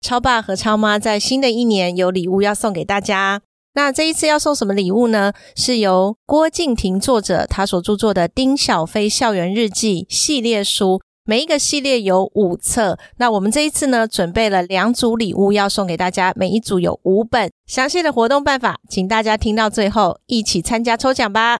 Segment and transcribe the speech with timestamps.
[0.00, 3.42] 超爸和超妈在新的一年有礼物要送给大家。
[3.74, 5.34] 那这一次要送什么礼物呢？
[5.54, 12.98] 是由郭敬亭作者他所著作的《丁小飞校园日记》系列书，每一个系列有五册。
[13.18, 17.50] 那我们这一次呢，准备了两组礼物要送给大家，每一组有五本。
[17.66, 21.58] 详细的活动办法，请大家听到最后一起参加抽奖吧。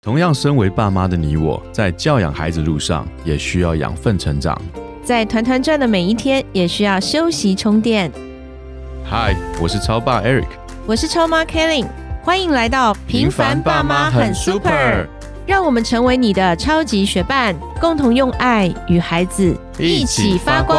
[0.00, 4.56] 同样，身为爸妈的你我，在教养孩子路上也需要养分成长。
[5.04, 8.10] 在团团转的每一天，也需要休息充电。
[9.04, 10.46] 嗨，我是超爸 Eric，
[10.86, 11.84] 我是超妈 Kelly，
[12.22, 15.06] 欢迎来到平凡爸妈很 super，
[15.46, 20.78] 让我们成为你的超级学伴，共同用爱与孩子一起发光。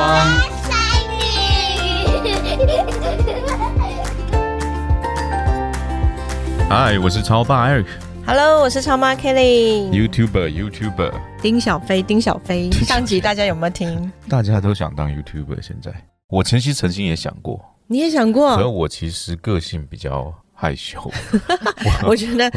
[6.67, 7.85] 嗨，我是超爸 Eric。
[8.25, 9.91] Hello，我是超妈 Kelly。
[11.45, 14.11] 丁小飞，丁小飞，上集大家有没有听？
[14.27, 15.93] 大家都想当 YouTuber，现在
[16.27, 18.71] 我晨曦曾经也想过，你也想过可是过？
[18.71, 20.99] 我其实个性比较害羞。
[22.07, 22.51] 我觉得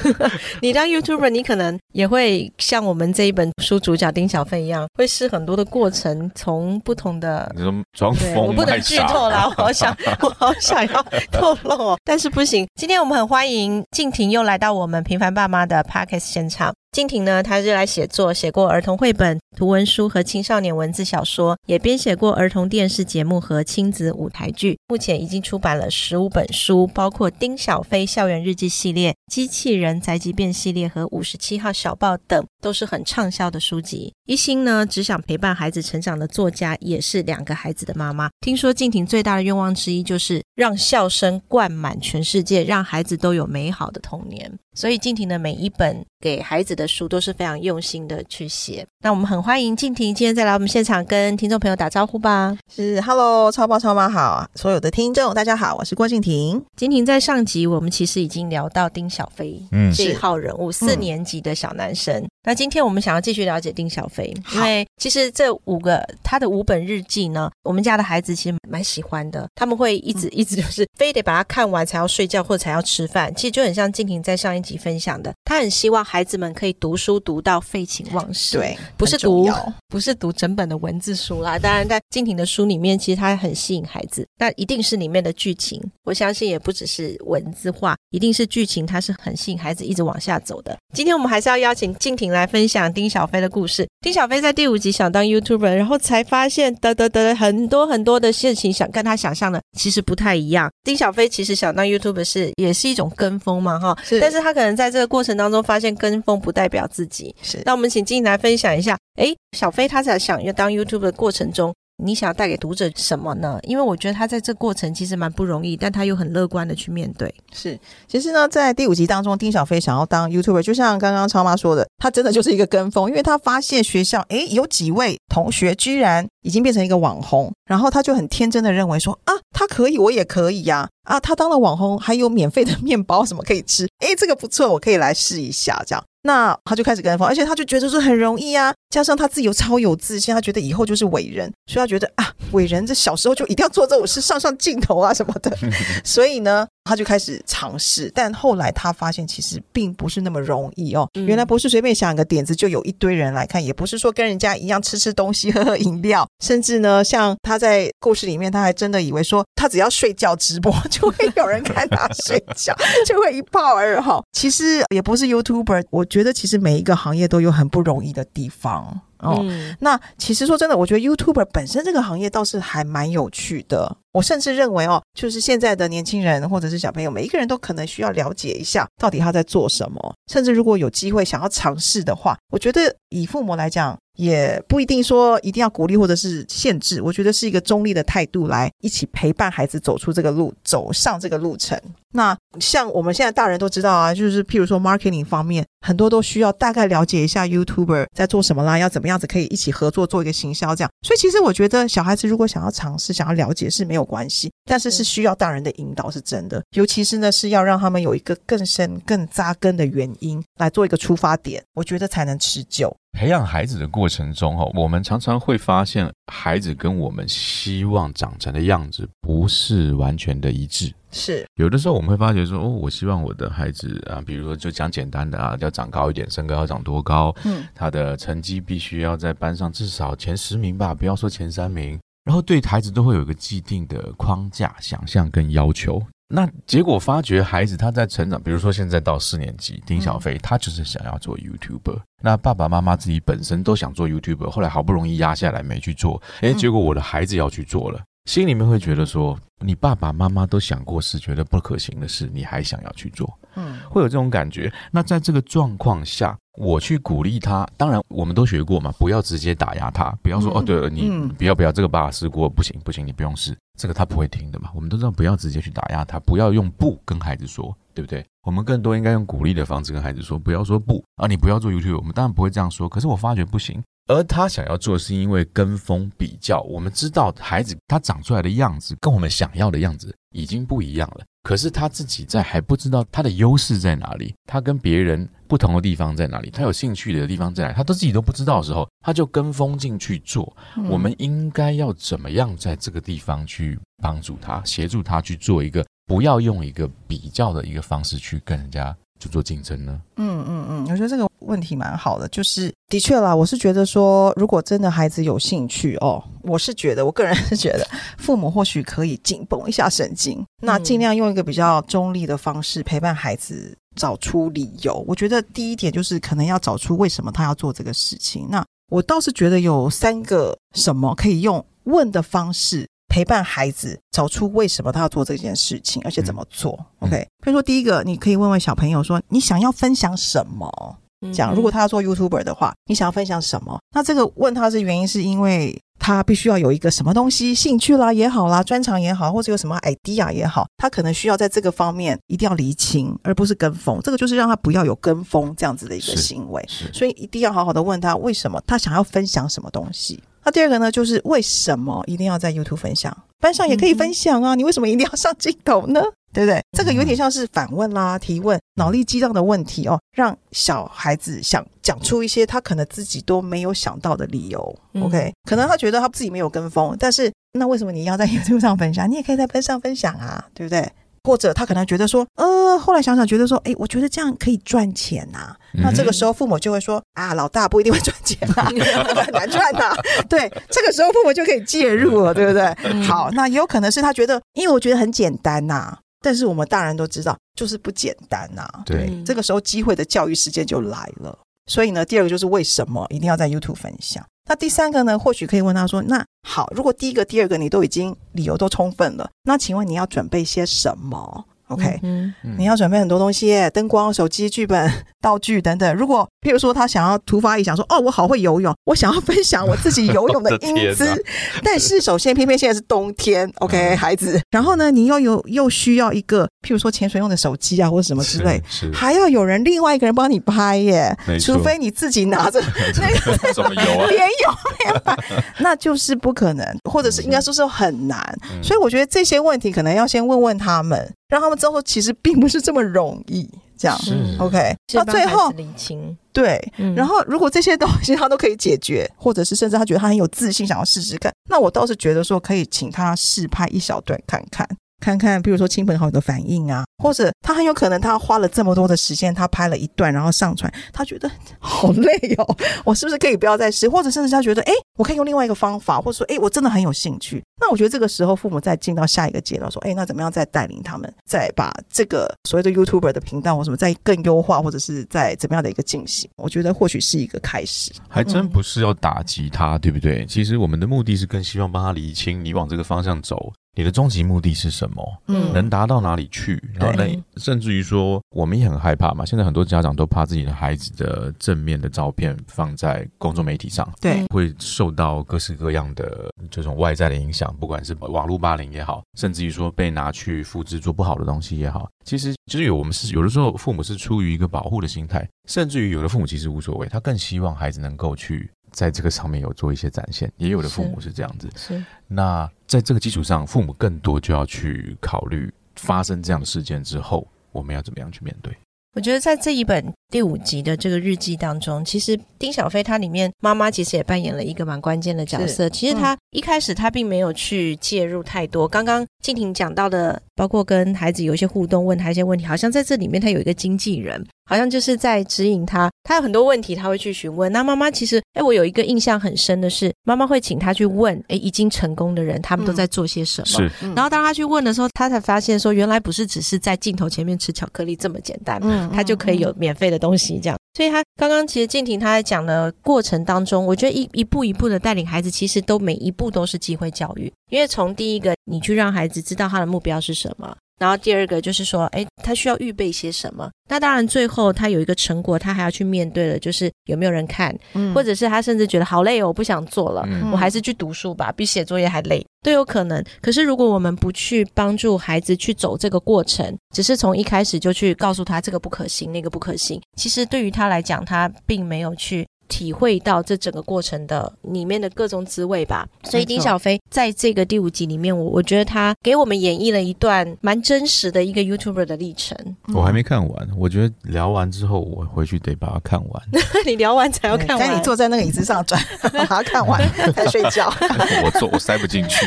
[0.60, 12.66] 你当 YouTuber，你可能也会像我们这一本书主角丁小飞一样，会试很多的过程，从不同的你说装疯，我不能剧透啦， 我好想，我好想要透露哦，但是不行。
[12.74, 16.74] 今天我们很欢迎静婷又来到我们平凡爸妈的 Podcast 现场。
[16.92, 24.78] 静婷呢，她热爱写作，写过儿童绘本、图文书和青少年文字小说，也编写过儿童电视节目和亲子舞台剧。
[24.88, 34.14] 目前已经出版了十五本书，包括《丁小飞校园日记》系列、《机器人宅急便》系列和《五十七号小报》等，都是很畅销的书籍。
[34.26, 38.30] 一心呢，只想陪伴孩子成长的作家，也是两个孩子的妈妈。
[38.40, 44.52] 听说静婷最大的愿望之一就是让笑声灌满全世界，让孩子都有美好的童年。
[44.74, 48.86] 所以静婷的每一本给孩子的书都是非常用心的去写。
[49.00, 52.54] 那我们很欢迎静婷今天再来我们现场跟听众朋友打招呼吧。
[52.70, 56.62] 是，Hello，超爸超妈好，所有的听众大家好，我是郭静婷。
[56.76, 59.86] 静婷在上集我们其实已经聊到丁小飞嗯。
[59.94, 62.22] 这一号人物，四年级的小男生。
[62.42, 79.48] 那今天我们想要继续了解丁小飞，因为其实这五个他的五本日记呢，我们家的孩子其实蛮喜欢的，他们会一直一直就是非得把它看完才要睡觉或者才要吃饭，其实就很像静婷在上一集分享的，他很希望孩子们可以读书读到废寝忘食，，对，不是读
[79.88, 90.76] 不是读整本的文字书啦，当然在静婷的书里面，其实它很吸引孩子，那一定是里面的剧情，我相信也不只是文字化，一定是剧情，它是很吸引孩子一直往下走的。
[90.94, 93.86] 今天我们还是要邀请静婷来分享丁小飞的故事。
[94.00, 100.70] 丁小飞在第五集想当 YouTuber，然后才发现得得得很多很多的事情想跟他想象的其实不太一样。
[100.84, 113.58] 丁小飞其实想当 YouTuber 是也是一种跟风嘛哈，是但是他可能在这个过程当中发现跟风不代表自己，是那我们请静婷来分享一下，诶，小飞他在想要当 YouTuber 的过程中，你想要带给读者什么呢？
[113.62, 117.34] 因为我觉得他在这过程其实蛮不容易，但他又很乐观的去面对。
[117.52, 117.78] 是。
[118.06, 136.04] 其实呢，在第五集当中，丁小飞想要当 YouTuber，就像刚刚超妈说的，他真的就是一个跟风，因为他发现学校诶有几位同学居然已经变成一个网红，然后他就很天真的认为说啊，他可以，我也可以呀、啊，他当了网红还有免费的面包什么可以吃，诶，这个不错，我可以来试一下这样。
[136.26, 145.56] 那他就开始跟风，而且他就觉得说很容易啊，加上他自己又超有自信，他觉得以后就是伟人，所以他觉得啊，伟人这小时候就一定要做这种事，上上镜头啊什么的，
[146.04, 151.24] 所以呢，他就开始尝试，但后来他发现其实并不是那么容易哦，嗯。
[151.26, 162.74] 原来不是随便想一个点子就有一堆人来看，也不是说跟人家一样吃吃东西、喝喝饮料，甚至呢，像他在故事里面，他还真的以为说他只要睡觉直播就会有人看他睡觉，
[163.06, 164.22] 就会一炮而红。
[164.32, 169.02] 其实也不是 YouTuber，我觉得其实每一个行业都有很不容易的地方。
[169.18, 173.98] 哦，嗯那其实说真的，我觉得 YouTuber 本身这个行业倒是还蛮有趣的。
[174.16, 180.14] 我甚至认为哦，就是现在的年轻人或者是小朋友，每一个人都可能需要了解一下到底他在做什么。
[180.32, 187.02] 甚至如果有机会想要尝试的话，我觉得以父母来讲，也不一定说一定要鼓励或者是限制。
[187.02, 191.78] 我觉得是一个中立的态度来一起陪伴孩子走出这个路，走上这个路程。
[192.14, 200.90] 那像我们现在大人都知道啊，就是譬如说 marketing 方面，很多都需要大概了解一下 YouTuber 在做什么啦，要怎么样子可以一起合作做一个行销这样。
[201.06, 206.62] 所以其实我觉得小孩子如果想要尝试、想要了解是没有关系，但是是需要大人的引导，是真的。
[206.70, 212.96] 尤其是呢是要让他们有一个更深、更扎根的原因来做一个出发点，我觉得才能持久。
[213.12, 220.92] 培养孩子的过程中，哈，我们常常会发现，孩子跟我们希望长成的样子不是完全的一致。
[221.12, 231.98] 是有的时候我们会发觉说，哦，我希望我的孩子啊，比如说就讲简单的啊，要长高一点，身高要长多高，嗯，他的成绩必须要在班上至少前十名吧，不要说前三名。
[232.26, 236.02] 然后对孩子都会有一个既定的框架、想象跟要求。
[236.28, 242.00] 那结果发觉孩子他在成长，比如说现在到四年级，丁小飞他就是想要做 YouTuber。
[242.20, 254.72] 那爸爸妈妈自己本身都想做 YouTuber，后来好不容易压下来没去做，诶，结果我的孩子要去做了，心里面会觉得说，你爸爸妈妈都想过是觉得不可行的事，你还想要去做，嗯会有这种感觉。
[254.90, 264.70] 那在这个状况下，我去鼓励他，当然我们都学过嘛，不要直接打压他，不要说、嗯哦，对了，你嗯不要不要，这个爸爸试过不行不行，你不用试，这个他不会听的嘛。
[264.74, 268.24] 我们都知道不要直接去打压他，不要用不跟孩子说，对不对？
[268.42, 272.88] 我们更多应该用鼓励的方式跟孩子说，不要说不啊，你不要做 YouTube，我们当然不会这样说。
[272.88, 276.60] 可是我发觉不行，而他想要做，是因为跟风比较。
[276.62, 290.54] 我们知道孩子他长出来的样子跟我们想要的样子已经不一样了，可是他自己在还不知道他的优势在哪里，他跟别人不同的地方在哪里，他有兴趣的地方在哪里，他都自己都不知道的时候，他就跟风进去做。
[290.76, 300.00] 嗯我们应该要怎么样在这个地方去帮助他，协助他去做一个不要用一个比较的一个方式去跟人家去做竞争呢？
[300.16, 307.86] 嗯嗯嗯，我觉得这个问题蛮好的，就是的确啦，我是觉得说，如果真的孩子有兴趣哦，我是觉得，我个人是觉得，
[308.18, 315.04] 父母或许可以紧绷一下神经，那尽量用一个比较中立的方式陪伴孩子找出理由。
[315.06, 318.46] 我觉得第一点就是可能要找出为什么他要做这个事情。
[318.50, 322.86] 那我倒是觉得有三个什么可以用问的方式。
[323.16, 326.78] 陪伴孩子找出为什么他要做这件事情，而且怎么做。
[327.00, 330.98] 嗯 OK，比如说第一个，你可以问问小朋友说：“你想要分享什么？”
[331.32, 333.80] 讲，如果他要做 YouTuber 的话，你想要分享什么？
[333.94, 343.98] 那这个问他是原因是因为他必须要有一个什么东西，兴趣啦也好啦，专长也好，或者有什么 idea 也好，他可能需要在这个方面一定要厘清，而不是跟风。
[344.02, 346.62] 这个就是让他不要有跟风这样子的一个行为。
[346.92, 350.22] 所以一定要好好的问他为什么他想要分享什么东西。
[350.46, 353.14] 那第二个呢，就是为什么一定要在 YouTube 分享？
[353.40, 356.00] 班上也可以分享啊，你为什么一定要上镜头呢？
[356.32, 356.62] 对不对？
[356.76, 364.78] 这个有点像是反问啦、提问、脑力激荡的问题哦，让小孩子想讲出一些他可能自己都没有想到的理由。
[364.92, 369.10] 嗯 OK，可能他觉得他自己没有跟风，但是那为什么你要在 YouTube 上分享？
[369.10, 370.88] 你也可以在班上分享啊，对不对？
[371.26, 378.76] 或者他可能觉得说，呃，后来想想觉得说，哎，我觉得这样可以赚钱呐、那这个时候父母就会说，啊，老大不一定会赚钱啊，很
[379.34, 379.92] 难赚呐、
[380.28, 382.62] 对，这个时候父母就可以介入了，对不对？
[382.84, 389.08] 嗯好，那也有可能是他觉得，因为我觉得很简单呐、但是我们大人都知道，就是不简单呐、对。
[389.10, 389.24] 嗯。
[389.24, 391.36] 这个时候机会的教育时间就来了。
[391.66, 394.24] 所以呢，第二个就是为什么一定要在 YouTube 分享？
[394.48, 404.90] 那第三个呢，或许可以问他说：“那好，如果第一个、第二个你都已经理由都充分了，那请问你要准备些什么？OK，、嗯嗯你要准备很多东西，灯光、手机、剧本、
[405.20, 405.94] 道具等等。
[405.96, 411.24] 如果譬如说他想要突发一想说，哦，我好会游泳， 我想要分享我自己游泳的 英姿
[411.62, 418.62] 但是首先偏偏现在是冬天，OK，、嗯孩子，然后呢，你又有又需要一个譬如说潜水用的手机啊，或者什么之类。
[418.68, 422.60] 是还要有人另外一个人帮你拍耶除非你自己拿着
[422.96, 424.06] 那个怎么游啊？
[424.08, 425.16] 边游边拍，
[425.58, 428.16] 那就是不可能，或者是应该说是很难。
[428.52, 433.48] 嗯所以我觉得这些问题可能要先问问他们，让他们知道说其实并不是这么容易。
[433.78, 444.66] 这样是 OK，是帮那最后理清，对，嗯然后如果这些东西他都可以解决，或者是甚至他觉得他很有自信，想要试试看，那我倒是觉得说可以请他试拍一小段看看。
[445.00, 451.30] 看看，比如说亲朋好友的反应啊，或者他很有可能他花了这么多的时间，他拍了一段，然后上传，他觉得
[451.60, 453.88] 好累哦，我是不是可以不要再试？
[453.88, 457.42] 或者甚至他觉得，哎，我可以用另外一个方法，或者说，哎，我真的很有兴趣。
[457.60, 466.28] 那我觉得这个时候父母再进到下一个阶段，说，哎，那怎么样再带领他们，再把这个所谓的 YouTuber 的频道或什么再更优化，或者是再怎么样的一个进行？
[466.36, 467.92] 我觉得或许是一个开始。
[468.08, 470.26] 还真不是要打击他，对不对？
[470.26, 475.22] 其实我们的目的是更希望帮他理清，你往这个方向走，你的终极目的是什么？
[475.26, 476.60] 嗯能达到哪里去？
[476.74, 477.06] 然后呢，
[477.36, 479.24] 甚至于说，我们也很害怕嘛。
[479.24, 501.48] 现在很多家长都怕自己的孩子的正面的照片放在公众媒体上，对，会受到各式各样的这种外在的影响，不管是网络霸凌也好，甚至于说被拿去复制做不好的东西也好，其实就是有我们是有的时候父母是出于一个保护的心态，甚至于有的父母其实无所谓，他更希望孩子能够去在这个上面有做一些展现，也有的父母是这样子。
[501.56, 508.54] 是那在这个基础上，父母更多就要去考虑发生这样的事件之后，我们要怎么样去面对。
[508.94, 515.70] 我觉得在这一本第五集的这个日记当中，其实丁小飞他里面妈妈其实也扮演了一个蛮关键的角色。
[515.70, 518.68] 其实他一开始他并没有去介入太多。
[518.68, 524.24] 刚刚静婷讲到的，包括跟孩子有一些互动，问他一些问题，好像在这里面他有一个经纪人。
[524.48, 527.50] 好像就是在指引他，他有很多问题他会去询问。
[527.50, 533.46] 那妈妈其实，哎，我有一个印象很深的是，妈妈会请他去问，哎，已经成功的人他们都在做些什么。
[533.46, 533.92] 是。
[533.96, 540.56] 然后当他去问的时候，他才发现说，原来不是只是在镜头前面吃巧克力这么简单，嗯，他就可以有免费的东西这样。
[540.76, 550.54] 所以他刚刚其实静婷他在讲的过程当中，我觉得一一步一步的带领孩子，其实都每一步都是机会教育，因为从第一个你去让孩子知道他的目标是什么。
[550.78, 553.50] 然后第二个就是说，哎，他需要预备些什么？
[553.68, 557.56] 那当然，最后他有一个成果，他还要去面对的，就是有没有人看，
[557.94, 563.02] 或者是他甚至觉得好累哦，我不想做了，我还是去读书吧，比写作业还累，都有可能。
[563.20, 572.26] 可是如果我们不去帮助孩子去走这个过程，只是从一开始就去告诉他这个不可行，那个不可行，其实对于他来讲，他并没有去。
[572.48, 582.36] 体会到这整个过程的里面的各种滋味吧，所以丁小飞在这个第五集里面，我我觉得他给我们演绎了一段蛮真实的一个 YouTuber 的历程。
[582.74, 586.22] 我还没看完，我觉得聊完之后，我回去得把它看完。
[586.66, 588.80] 你聊完才要看完，你坐在那个椅子上转，
[589.12, 590.72] 把它看完才睡觉。
[591.24, 592.26] 我坐，我塞不进去。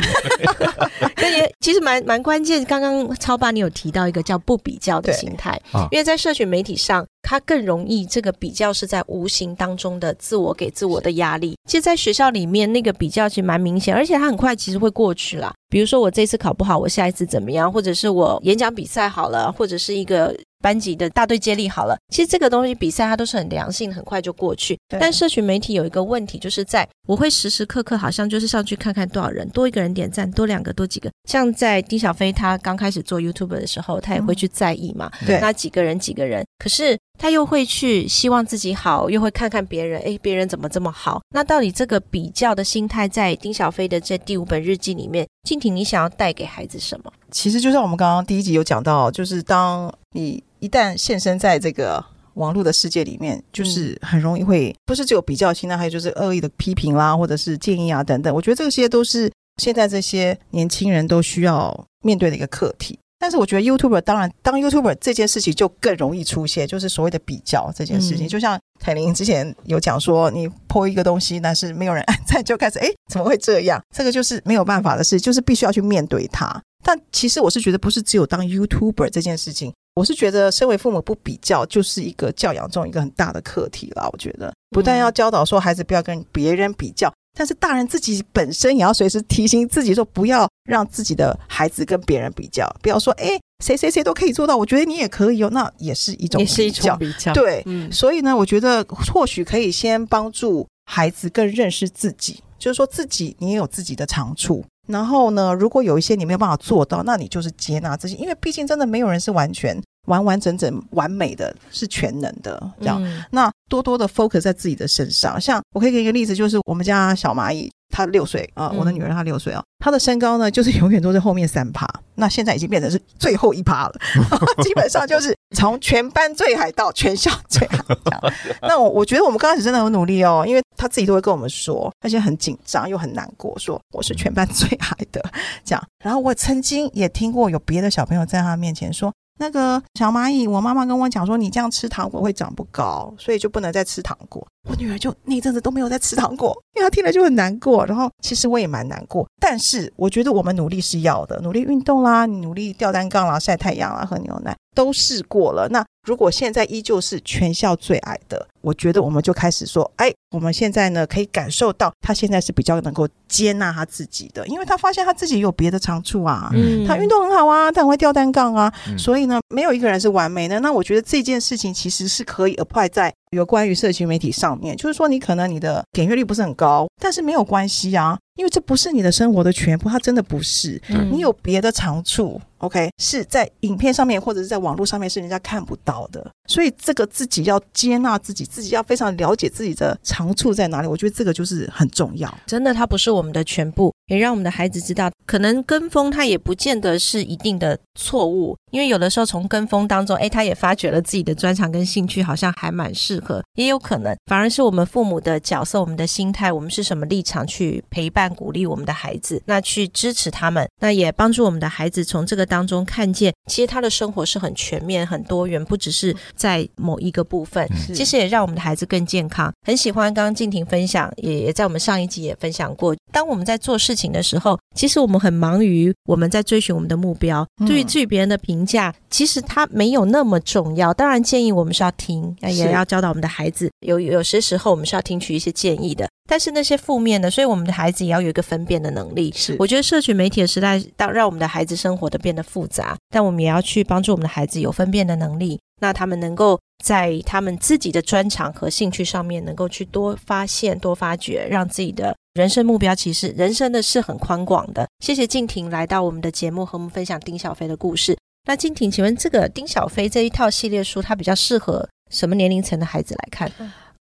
[1.16, 2.64] 那也其实蛮蛮关键。
[2.64, 5.60] 刚刚超爸你有提到一个叫不比较的心态，
[5.90, 7.06] 因为在社群媒体上。
[7.22, 11.56] 他更容易，这个比较是在无形当中的自我给自我的压力。
[11.66, 15.52] 其实，在学校里面，那个比较其实蛮明显，而且他很快其实会过去了。
[15.68, 17.72] 比如说，我这次考不好，我下一次怎么样？
[17.72, 20.36] 或者是我演讲比赛好了，或者是一个。
[20.62, 24.78] 班级的大队接力好了，其实这个东西比赛它都是很良性，很快就过去。
[24.90, 31.10] 但社群媒体有一个问题，就是在我会时时刻刻好像就是上去看看多少人，多一个人点赞，多两个，多几个。
[31.26, 36.44] 像在丁小飞他刚开始做 YouTube 的时候，他也会去在意嘛，对那几个人几个人。
[36.58, 41.20] 可是他又会去希望自己好，又会看看别人，哎，别人怎么这么好？
[41.34, 47.12] 那到底这个比较的心态，在丁小飞的这第五本日记里面，静婷，你想要带给孩子什么？
[47.30, 52.02] 其实就像我们刚刚第一集有讲到，就是当你一旦现身在这个
[52.34, 58.34] 网络的世界里面，就是很容易会不是只有比较心，那还有就是恶意的批评啦，或者是建议啊等等。
[58.34, 62.98] 我觉得这些都是现在这些年轻人都需要面对的一个课题。
[63.20, 68.26] 但是我觉得 YouTuber 当然当 YouTuber 这件事情就更容易出现，就是所谓的比较这件事情。
[68.26, 73.78] 就像凯琳之前有讲说，你播一个东西，但是没有人按赞，就开始 哎怎么会这样？
[73.94, 76.60] 这个就是没有办法的事，就是必须要去面对它。
[76.82, 84.08] 但其实我是觉得，不是只有当 YouTuber 这件事情，我是觉得身为父母不比较，就是一个教养中一个很大的课题啦。
[84.10, 97.32] 我觉得不但要教导说孩子不要跟别人比较，但是大人自己本身也要随时提醒自己说，不要让自己的孩子跟别人比较，不要说哎谁谁谁都可以做到，我觉得你也可以哦，那也是一种也是一种比较。
[97.32, 104.64] 对，所以呢，我觉得或许可以先帮助孩子更认识自己，就是说自己你也有自己的长处。
[104.88, 109.80] 然后呢，如果有一些你没有办法做到，那你就是接纳自己，因为毕竟真的没有人是完全
[110.10, 113.00] 完完整整完美的，是全能的这样。
[113.30, 117.70] 那多多的 focus 在自己的身上，像我可以给一个例子，就是我们家小蚂蚁。
[117.92, 123.94] 他六岁啊，我的女儿她六岁啊，她的身高呢就是永远都在后面三趴，那现在已经变成是最后一趴了，
[124.62, 128.22] 基本上就是从全班最矮到全校最矮这样。
[128.62, 135.20] 那我我觉得我们刚开始真的很努力哦，因为她自己都会跟我们说，而且很紧张又很难过，说我是全班最矮的
[135.64, 135.84] 这样。
[136.04, 139.12] 然后我曾经也听过有别的小朋友在她面前说。
[139.40, 144.46] 那个小蚂蚁，我妈妈跟我讲说，你这样吃糖果会长不高，所以就不能再吃糖果。
[144.68, 147.84] 我女儿就那一阵子都没有在吃糖果，因为她听了就很难过。
[147.86, 155.68] 然后其实我也蛮难过，但是我觉得我们努力是要的，努力运动啦，努力吊单杠啦，晒太阳啦，喝牛奶都试过了。
[155.70, 160.12] 那如果现在依旧是全校最矮的，我觉得我们就开始说，哎。
[160.32, 170.60] 我们现在呢，可以感受到他现在是比较能够接纳他自己的，因为他发现他自己有别的长处啊，嗯，他运动很好啊，他很会吊单杠啊，所以呢，没有一个人是完美的。
[170.60, 182.40] 那我觉得这件事情其实是可以 apply 在有关于社群媒体上面，就是说你可能你的点阅率不是很高，但是没有关系啊，因为这不是你的生活的全部，它真的不是，嗯你有别的长处。
[182.58, 190.88] OK，是在影片上面或者是在网络上面是人家看不到的，所以这个自己要接纳自己，自己要非常了解自己的长处在哪里。
[190.88, 192.32] 我觉得这个就是很重要。
[192.46, 193.90] 真的，它不是我们的全部。
[194.10, 204.14] 也让我们的孩子知道，可能跟风他也不见得是一定的错误，因为有的时候从跟风当中，哎，他也发掘了自己的专长跟兴趣，好像还蛮适合，也有可能。
[204.26, 217.94] 反而是我们父母的角色、我们的心态，我们是什么立场去陪伴、鼓励我们的孩子，那去支持他们，那也帮助我们的孩子从这个当中看见，其实他的生活是很全面、很多元，不只是在某一个部分，嗯。
[217.94, 219.52] 其实也让我们的孩子更健康。
[219.66, 230.94] 很喜欢刚刚静婷分享，也也在我们上一集也分享过，当我们在做事情的时候，其实我们很忙于我们在追寻我们的目标，嗯对于至于别人的评价，其实它没有那么重要。
[230.94, 236.08] 当然，建议我们是要听，呃也要教导我们的孩子，有有些时候我们是要听取一些建议的。
[236.28, 239.32] 但是那些负面的，所以我们的孩子也要有一个分辨的能力。
[239.34, 254.88] 是我觉得社群媒体的时代，到让我们的孩子生活的变得复杂，但我们也要去帮助我们的孩子有分辨的能力，那他们能够在他们自己的专长和兴趣上面，能够去多发现、多发掘，让自己的人生目标其实人生的是很宽广的。
[255.04, 258.16] 谢谢静婷来到我们的节目，和我们分享丁小飞的故事。
[258.48, 263.52] 那静婷，请问这个丁小飞这一套系列书，它比较适合什么年龄层的孩子来看？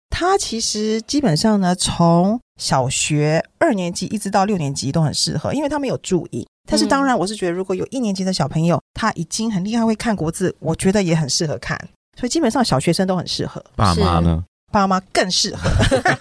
[0.09, 6.47] 它其实基本上呢，从小学二年级一直到六年级都很适合，因为他们有注意。
[6.69, 11.79] 但是当然，我是觉得如果有一年级的小朋友，他已经很厉害会看国字，我觉得也很适合看。
[12.19, 14.45] 所以基本上小学生都很适合，爸妈呢？
[14.71, 15.69] 爸妈更适合。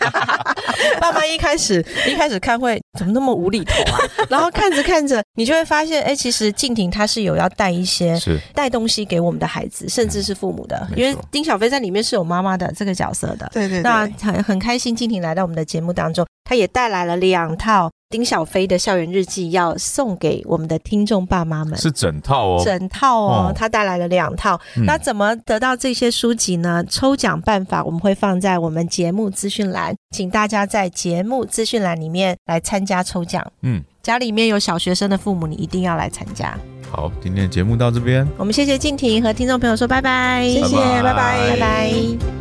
[1.00, 3.98] 爸妈一开始一开始看会怎么那么无厘头啊？
[4.30, 13.50] 然后看着看着，你就会发现，哎，其实静婷她是有要带一些是带东西给我们的孩子，甚至是父母的，因为丁小飞在里面是有妈妈的这个角色的。
[13.54, 21.78] 对对那，很很开心，静婷来到我们的节目当中，她也带来了两套丁小飞的校园日记，要送给我们的听众爸妈们。
[21.78, 22.62] 是整套哦。
[22.64, 24.60] 整套哦哦，他带来了两套。
[24.76, 26.84] 嗯那怎么得到这些书籍呢？
[26.90, 33.46] 抽奖办法我们会放在我们节目资讯栏，请大家在节目资讯栏里面来参加抽奖。
[33.62, 36.58] 嗯，家里面有小学生的父母，你一定要来参加。
[36.92, 38.28] 好，今天的节目到这边。
[38.38, 42.41] 我们谢谢静婷和听众朋友说拜拜，谢谢，拜拜拜拜拜拜。